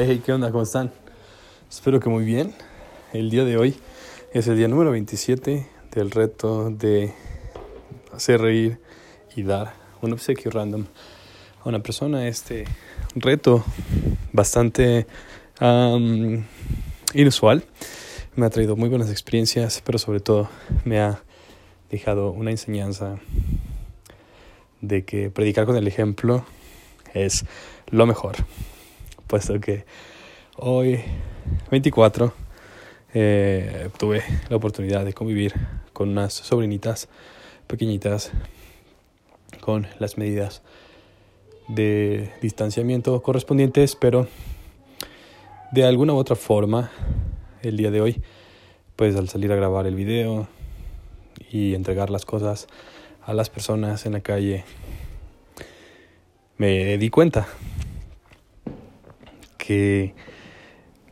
Hey, 0.00 0.04
hey, 0.06 0.22
¿qué 0.24 0.32
onda? 0.32 0.52
¿Cómo 0.52 0.62
están? 0.62 0.92
Espero 1.68 1.98
que 1.98 2.08
muy 2.08 2.24
bien. 2.24 2.54
El 3.12 3.30
día 3.30 3.44
de 3.44 3.56
hoy 3.56 3.74
es 4.32 4.46
el 4.46 4.56
día 4.56 4.68
número 4.68 4.92
27 4.92 5.66
del 5.90 6.12
reto 6.12 6.70
de 6.70 7.12
hacer 8.12 8.40
reír 8.40 8.78
y 9.34 9.42
dar 9.42 9.74
un 10.00 10.12
obsequio 10.12 10.52
random 10.52 10.84
a 11.64 11.68
una 11.68 11.80
persona. 11.80 12.28
Este 12.28 12.64
reto 13.16 13.64
bastante 14.32 15.08
inusual 17.12 17.64
me 18.36 18.46
ha 18.46 18.50
traído 18.50 18.76
muy 18.76 18.88
buenas 18.88 19.10
experiencias, 19.10 19.82
pero 19.84 19.98
sobre 19.98 20.20
todo 20.20 20.48
me 20.84 21.00
ha 21.00 21.24
dejado 21.90 22.30
una 22.30 22.52
enseñanza 22.52 23.18
de 24.80 25.04
que 25.04 25.28
predicar 25.30 25.66
con 25.66 25.74
el 25.74 25.88
ejemplo 25.88 26.44
es 27.14 27.44
lo 27.90 28.06
mejor 28.06 28.36
puesto 29.28 29.60
que 29.60 29.84
hoy 30.56 31.00
24 31.70 32.32
eh, 33.14 33.90
tuve 33.98 34.22
la 34.48 34.56
oportunidad 34.56 35.04
de 35.04 35.12
convivir 35.12 35.54
con 35.92 36.08
unas 36.08 36.32
sobrinitas 36.32 37.08
pequeñitas 37.66 38.32
con 39.60 39.86
las 39.98 40.16
medidas 40.16 40.62
de 41.68 42.32
distanciamiento 42.40 43.22
correspondientes, 43.22 43.96
pero 43.96 44.26
de 45.72 45.84
alguna 45.84 46.14
u 46.14 46.16
otra 46.16 46.36
forma 46.36 46.90
el 47.62 47.76
día 47.76 47.90
de 47.90 48.00
hoy, 48.00 48.22
pues 48.96 49.14
al 49.14 49.28
salir 49.28 49.52
a 49.52 49.56
grabar 49.56 49.86
el 49.86 49.94
video 49.94 50.48
y 51.50 51.74
entregar 51.74 52.08
las 52.08 52.24
cosas 52.24 52.66
a 53.22 53.34
las 53.34 53.50
personas 53.50 54.06
en 54.06 54.14
la 54.14 54.20
calle, 54.20 54.64
me 56.56 56.96
di 56.96 57.10
cuenta 57.10 57.46
que 59.68 60.14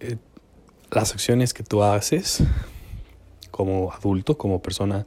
eh, 0.00 0.16
las 0.90 1.12
acciones 1.12 1.52
que 1.52 1.62
tú 1.62 1.82
haces 1.82 2.42
como 3.50 3.92
adulto, 3.92 4.38
como 4.38 4.62
persona 4.62 5.06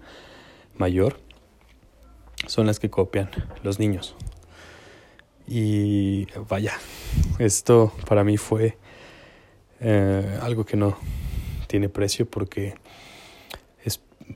mayor, 0.76 1.18
son 2.46 2.68
las 2.68 2.80
que 2.80 2.92
copian 2.92 3.32
los 3.64 3.80
niños. 3.80 4.16
Y 5.48 6.28
vaya, 6.50 6.74
esto 7.40 7.92
para 8.08 8.24
mí 8.24 8.38
fue 8.38 8.78
eh, 9.80 10.40
algo 10.44 10.64
que 10.64 10.78
no 10.78 10.96
tiene 11.66 11.90
precio 11.90 12.30
porque 12.30 12.76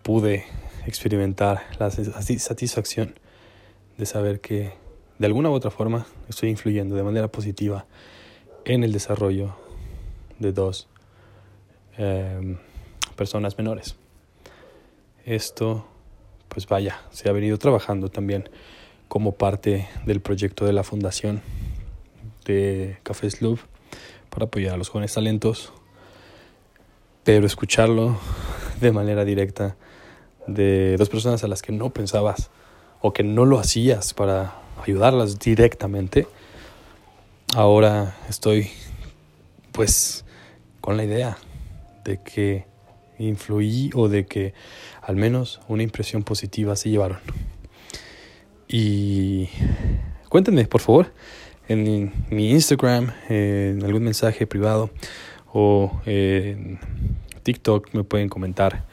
pude 0.01 0.45
experimentar 0.87 1.61
la 1.77 1.91
satisfacción 1.91 3.13
de 3.99 4.05
saber 4.07 4.41
que 4.41 4.73
de 5.19 5.27
alguna 5.27 5.51
u 5.51 5.53
otra 5.53 5.69
forma 5.69 6.07
estoy 6.27 6.49
influyendo 6.49 6.95
de 6.95 7.03
manera 7.03 7.27
positiva 7.27 7.85
en 8.65 8.83
el 8.83 8.91
desarrollo 8.91 9.55
de 10.39 10.51
dos 10.51 10.87
em, 11.97 12.57
personas 13.15 13.57
menores. 13.57 13.95
Esto, 15.23 15.85
pues 16.49 16.67
vaya, 16.67 17.01
se 17.11 17.29
ha 17.29 17.31
venido 17.31 17.57
trabajando 17.57 18.09
también 18.09 18.49
como 19.07 19.33
parte 19.33 19.87
del 20.05 20.19
proyecto 20.19 20.65
de 20.65 20.73
la 20.73 20.83
fundación 20.83 21.41
de 22.45 22.97
Café 23.03 23.29
Sloop 23.29 23.59
para 24.29 24.45
apoyar 24.45 24.73
a 24.73 24.77
los 24.77 24.89
jóvenes 24.89 25.13
talentos, 25.13 25.71
pero 27.23 27.45
escucharlo 27.45 28.17
de 28.81 28.91
manera 28.91 29.23
directa 29.25 29.77
de 30.47 30.95
dos 30.97 31.09
personas 31.09 31.43
a 31.43 31.47
las 31.47 31.61
que 31.61 31.71
no 31.71 31.91
pensabas 31.91 32.49
o 33.01 33.13
que 33.13 33.23
no 33.23 33.45
lo 33.45 33.59
hacías 33.59 34.13
para 34.13 34.55
ayudarlas 34.83 35.39
directamente, 35.39 36.27
ahora 37.55 38.17
estoy 38.27 38.67
pues 39.71 40.25
con 40.81 40.97
la 40.97 41.05
idea 41.05 41.37
de 42.03 42.19
que 42.21 42.65
influí 43.17 43.91
o 43.93 44.09
de 44.09 44.25
que 44.25 44.53
al 45.01 45.15
menos 45.15 45.61
una 45.69 45.81
impresión 45.81 46.23
positiva 46.23 46.75
se 46.75 46.89
llevaron. 46.89 47.19
Y 48.67 49.47
cuéntenme, 50.27 50.65
por 50.65 50.81
favor, 50.81 51.13
en 51.69 52.11
mi 52.29 52.51
Instagram, 52.51 53.13
en 53.29 53.83
algún 53.85 54.03
mensaje 54.03 54.45
privado 54.45 54.89
o 55.53 56.01
en 56.05 56.77
TikTok 57.43 57.93
me 57.93 58.03
pueden 58.03 58.27
comentar 58.27 58.83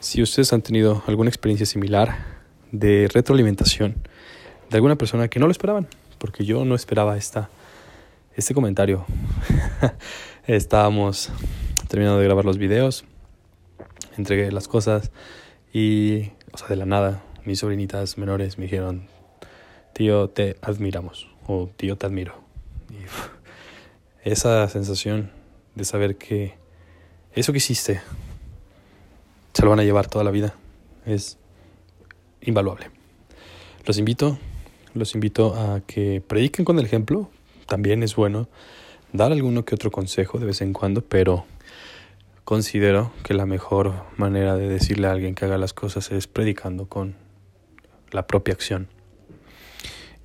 si 0.00 0.20
ustedes 0.20 0.52
han 0.52 0.60
tenido 0.60 1.02
alguna 1.06 1.30
experiencia 1.30 1.64
similar 1.64 2.18
de 2.70 3.08
retroalimentación 3.10 3.94
de 4.68 4.76
alguna 4.76 4.96
persona 4.96 5.28
que 5.28 5.40
no 5.40 5.46
lo 5.46 5.52
esperaban, 5.52 5.88
porque 6.18 6.44
yo 6.44 6.66
no 6.66 6.74
esperaba 6.74 7.16
esta 7.16 7.48
este 8.36 8.54
comentario. 8.54 9.04
Estábamos 10.46 11.30
terminando 11.88 12.18
de 12.18 12.24
grabar 12.24 12.44
los 12.44 12.58
videos, 12.58 13.04
entregué 14.16 14.50
las 14.52 14.68
cosas 14.68 15.10
y, 15.72 16.30
o 16.52 16.58
sea, 16.58 16.68
de 16.68 16.76
la 16.76 16.86
nada, 16.86 17.22
mis 17.44 17.58
sobrinitas 17.58 18.18
menores 18.18 18.58
me 18.58 18.64
dijeron, 18.64 19.08
tío, 19.92 20.28
te 20.30 20.56
admiramos 20.62 21.28
o 21.46 21.68
tío, 21.76 21.96
te 21.96 22.06
admiro. 22.06 22.34
Y 22.90 24.28
esa 24.28 24.68
sensación 24.68 25.30
de 25.74 25.84
saber 25.84 26.16
que 26.16 26.54
eso 27.34 27.52
que 27.52 27.58
hiciste 27.58 28.00
se 29.52 29.62
lo 29.62 29.70
van 29.70 29.80
a 29.80 29.84
llevar 29.84 30.08
toda 30.08 30.24
la 30.24 30.30
vida 30.30 30.54
es 31.06 31.38
invaluable. 32.42 32.90
Los 33.84 33.98
invito, 33.98 34.38
los 34.94 35.14
invito 35.14 35.54
a 35.54 35.80
que 35.86 36.22
prediquen 36.26 36.64
con 36.64 36.78
el 36.78 36.84
ejemplo, 36.84 37.30
también 37.70 38.02
es 38.02 38.16
bueno 38.16 38.48
dar 39.12 39.30
alguno 39.30 39.64
que 39.64 39.76
otro 39.76 39.92
consejo 39.92 40.40
de 40.40 40.46
vez 40.46 40.60
en 40.60 40.72
cuando, 40.72 41.02
pero 41.02 41.46
considero 42.42 43.12
que 43.22 43.32
la 43.32 43.46
mejor 43.46 43.94
manera 44.16 44.56
de 44.56 44.68
decirle 44.68 45.06
a 45.06 45.12
alguien 45.12 45.36
que 45.36 45.44
haga 45.44 45.56
las 45.56 45.72
cosas 45.72 46.10
es 46.10 46.26
predicando 46.26 46.88
con 46.88 47.14
la 48.10 48.26
propia 48.26 48.54
acción. 48.54 48.88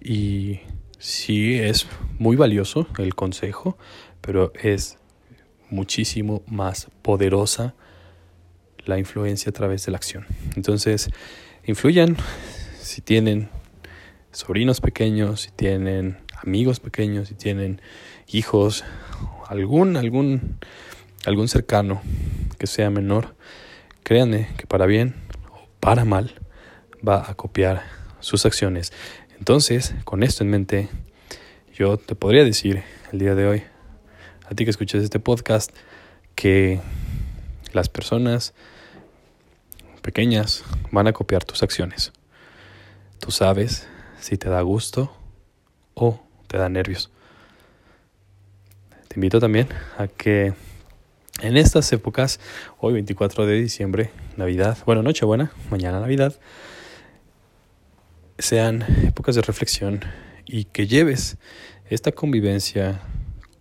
Y 0.01 0.61
sí 0.97 1.59
es 1.59 1.85
muy 2.17 2.35
valioso 2.35 2.87
el 2.97 3.13
consejo, 3.13 3.77
pero 4.21 4.51
es 4.55 4.97
muchísimo 5.69 6.41
más 6.47 6.89
poderosa 7.03 7.75
la 8.85 8.97
influencia 8.97 9.51
a 9.51 9.53
través 9.53 9.85
de 9.85 9.91
la 9.91 9.97
acción. 9.97 10.25
Entonces, 10.55 11.11
influyan 11.63 12.17
si 12.79 13.01
tienen 13.01 13.49
sobrinos 14.31 14.81
pequeños, 14.81 15.41
si 15.41 15.51
tienen 15.51 16.24
amigos 16.43 16.79
pequeños, 16.79 17.27
si 17.27 17.35
tienen 17.35 17.81
hijos, 18.27 18.83
algún, 19.47 19.97
algún, 19.97 20.57
algún 21.25 21.47
cercano 21.47 22.01
que 22.57 22.67
sea 22.67 22.89
menor, 22.89 23.35
créanme 24.03 24.49
que 24.57 24.67
para 24.67 24.85
bien 24.85 25.15
o 25.51 25.67
para 25.79 26.05
mal 26.05 26.35
va 27.07 27.29
a 27.29 27.35
copiar 27.35 27.83
sus 28.19 28.45
acciones. 28.45 28.91
Entonces, 29.37 29.95
con 30.03 30.23
esto 30.23 30.43
en 30.43 30.49
mente, 30.49 30.89
yo 31.73 31.97
te 31.97 32.15
podría 32.15 32.43
decir 32.43 32.83
el 33.11 33.19
día 33.19 33.35
de 33.35 33.47
hoy, 33.47 33.63
a 34.49 34.55
ti 34.55 34.63
que 34.63 34.71
escuches 34.71 35.03
este 35.03 35.19
podcast, 35.19 35.71
que 36.35 36.79
las 37.73 37.89
personas 37.89 38.53
pequeñas 40.01 40.63
van 40.91 41.07
a 41.07 41.13
copiar 41.13 41.43
tus 41.43 41.63
acciones. 41.63 42.13
Tú 43.19 43.31
sabes 43.31 43.87
si 44.19 44.37
te 44.37 44.49
da 44.49 44.61
gusto 44.61 45.11
o 45.95 46.19
te 46.47 46.57
da 46.57 46.69
nervios. 46.69 47.09
Te 49.07 49.15
invito 49.15 49.39
también 49.39 49.67
a 49.97 50.07
que 50.07 50.53
en 51.41 51.57
estas 51.57 51.91
épocas, 51.91 52.39
hoy 52.79 52.93
24 52.93 53.45
de 53.45 53.55
diciembre, 53.55 54.11
Navidad, 54.37 54.77
bueno, 54.85 55.03
Nochebuena, 55.03 55.51
mañana 55.69 55.99
Navidad, 55.99 56.35
sean 58.37 58.85
épocas 59.05 59.35
de 59.35 59.41
reflexión 59.41 60.01
y 60.45 60.65
que 60.65 60.87
lleves 60.87 61.37
esta 61.89 62.11
convivencia 62.11 63.01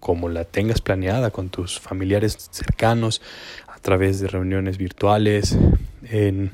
como 0.01 0.29
la 0.29 0.45
tengas 0.45 0.81
planeada 0.81 1.31
con 1.31 1.49
tus 1.49 1.81
familiares 1.81 2.37
cercanos 2.51 3.23
a 3.69 3.79
través 3.79 4.21
de 4.21 4.29
reuniones 4.29 4.77
virtuales, 4.77 5.57
en, 6.05 6.51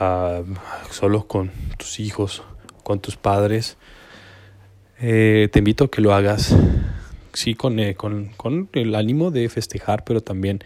ah, 0.00 0.42
solo 0.90 1.26
con 1.28 1.50
tus 1.76 2.00
hijos, 2.00 2.42
con 2.82 3.00
tus 3.00 3.16
padres, 3.16 3.76
eh, 5.00 5.48
te 5.52 5.60
invito 5.60 5.84
a 5.84 5.90
que 5.90 6.00
lo 6.00 6.12
hagas, 6.12 6.56
sí, 7.32 7.54
con, 7.54 7.78
eh, 7.78 7.94
con, 7.94 8.28
con, 8.36 8.68
el 8.72 8.94
ánimo 8.96 9.30
de 9.30 9.48
festejar, 9.48 10.04
pero 10.04 10.20
también 10.22 10.60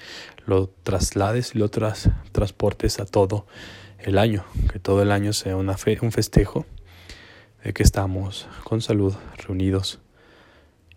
lo 0.46 0.70
traslades 0.82 1.54
y 1.54 1.58
lo 1.58 1.68
tras, 1.68 2.08
transportes 2.32 2.98
a 2.98 3.04
todo 3.04 3.46
el 3.98 4.16
año, 4.16 4.44
que 4.72 4.78
todo 4.78 5.02
el 5.02 5.12
año 5.12 5.32
sea 5.32 5.56
una 5.56 5.76
fe, 5.76 5.98
un 6.00 6.12
festejo 6.12 6.64
de 7.62 7.72
que 7.74 7.82
estamos 7.82 8.48
con 8.64 8.80
salud, 8.80 9.14
reunidos 9.36 10.00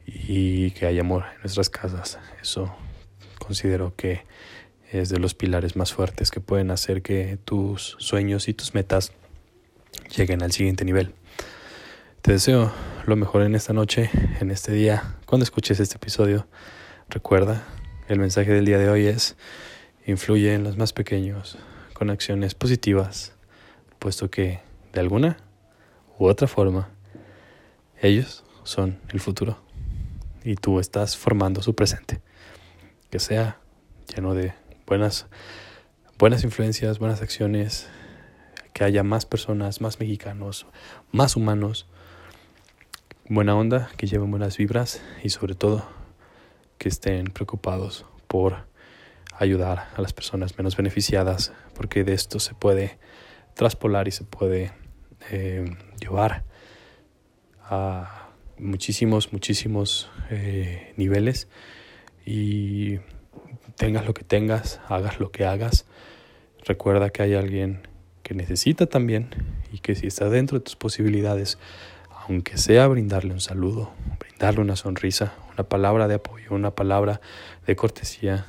y 0.06 0.72
que 0.72 0.86
hay 0.86 1.00
amor 1.00 1.26
en 1.36 1.42
nuestras 1.42 1.70
casas. 1.70 2.20
Eso 2.42 2.74
considero 3.38 3.94
que 3.96 4.24
es 4.92 5.10
de 5.10 5.20
los 5.20 5.34
pilares 5.34 5.76
más 5.76 5.94
fuertes 5.94 6.32
que 6.32 6.40
pueden 6.40 6.72
hacer 6.72 7.02
que 7.02 7.38
tus 7.44 7.98
sueños 8.00 8.48
y 8.48 8.54
tus 8.54 8.74
metas 8.74 9.12
lleguen 10.16 10.42
al 10.42 10.54
siguiente 10.54 10.86
nivel. 10.86 11.14
Te 12.22 12.32
deseo 12.32 12.72
lo 13.08 13.16
mejor 13.16 13.44
en 13.44 13.54
esta 13.54 13.72
noche, 13.72 14.10
en 14.40 14.50
este 14.50 14.72
día, 14.72 15.16
cuando 15.26 15.44
escuches 15.44 15.80
este 15.80 15.98
episodio. 15.98 16.48
Recuerda, 17.08 17.64
el 18.08 18.18
mensaje 18.18 18.52
del 18.52 18.66
día 18.66 18.80
de 18.80 18.90
hoy 18.90 19.06
es, 19.06 19.36
influye 20.08 20.54
en 20.56 20.64
los 20.64 20.76
más 20.76 20.92
pequeños 20.92 21.58
con 21.94 22.10
acciones 22.10 22.56
positivas, 22.56 23.34
puesto 24.00 24.32
que 24.32 24.60
de 24.94 25.00
alguna 25.00 25.38
u 26.18 26.26
otra 26.26 26.48
forma, 26.48 26.90
ellos 28.02 28.44
son 28.64 29.00
el 29.10 29.20
futuro 29.20 29.60
y 30.44 30.56
tú 30.56 30.80
estás 30.80 31.16
formando 31.16 31.62
su 31.62 31.76
presente. 31.76 32.22
Que 33.12 33.20
sea 33.20 33.60
lleno 34.16 34.34
de 34.34 34.54
buenas, 34.88 35.28
buenas 36.18 36.44
influencias, 36.44 36.98
buenas 36.98 37.22
acciones, 37.22 37.88
que 38.74 38.84
haya 38.84 39.04
más 39.04 39.26
personas, 39.26 39.80
más 39.80 40.00
mexicanos, 40.00 40.66
más 41.12 41.36
humanos, 41.36 41.88
buena 43.28 43.56
onda, 43.56 43.90
que 43.98 44.06
lleven 44.06 44.30
buenas 44.30 44.58
vibras 44.58 45.02
y 45.24 45.30
sobre 45.30 45.56
todo 45.56 45.84
que 46.78 46.90
estén 46.90 47.26
preocupados 47.26 48.06
por 48.28 48.68
ayudar 49.38 49.90
a 49.96 50.02
las 50.02 50.14
personas 50.14 50.58
menos 50.58 50.78
beneficiadas, 50.78 51.52
porque 51.74 52.04
de 52.04 52.14
esto 52.14 52.40
se 52.40 52.54
puede 52.54 53.00
traspolar 53.56 54.08
y 54.08 54.12
se 54.12 54.24
puede 54.26 54.74
eh, 55.32 55.66
llevar 56.00 56.44
a 57.64 58.30
muchísimos, 58.60 59.34
muchísimos 59.34 60.10
eh, 60.30 60.94
niveles. 60.96 61.48
Y 62.26 63.00
tengas 63.76 64.06
lo 64.06 64.14
que 64.14 64.24
tengas, 64.24 64.80
hagas 64.88 65.20
lo 65.20 65.32
que 65.32 65.46
hagas, 65.46 65.86
recuerda 66.64 67.10
que 67.10 67.24
hay 67.24 67.34
alguien 67.34 67.88
que 68.24 68.34
necesita 68.34 68.86
también 68.86 69.30
y 69.72 69.80
que 69.80 69.96
si 69.96 70.08
está 70.08 70.30
dentro 70.30 70.58
de 70.58 70.64
tus 70.64 70.76
posibilidades, 70.76 71.58
aunque 72.28 72.58
sea 72.58 72.88
brindarle 72.88 73.34
un 73.34 73.42
saludo, 73.42 73.92
brindarle 74.20 74.62
una 74.62 74.76
sonrisa, 74.76 75.34
una 75.54 75.64
palabra 75.64 76.08
de 76.08 76.16
apoyo, 76.16 76.48
una 76.52 76.72
palabra 76.72 77.22
de 77.68 77.76
cortesía, 77.76 78.46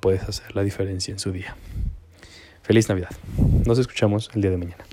puedes 0.00 0.22
hacer 0.22 0.54
la 0.54 0.62
diferencia 0.62 1.12
en 1.12 1.18
su 1.18 1.32
día. 1.32 1.56
Feliz 2.62 2.88
Navidad. 2.88 3.10
Nos 3.66 3.78
escuchamos 3.78 4.30
el 4.34 4.42
día 4.42 4.50
de 4.50 4.56
mañana. 4.56 4.84